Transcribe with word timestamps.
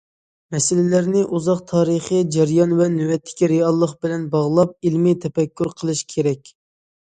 مەسىلىلەرنى 0.53 1.19
ئۇزاق 1.35 1.61
تارىخى 1.71 2.21
جەريان 2.37 2.73
ۋە 2.81 2.89
نۆۋەتتىكى 2.95 3.51
رېئاللىق 3.53 3.95
بىلەن 4.07 4.27
باغلاپ، 4.35 4.75
ئىلمىي 4.91 5.21
تەپەككۇر 5.29 5.73
قىلىش 5.79 6.05
كېرەك. 6.17 6.53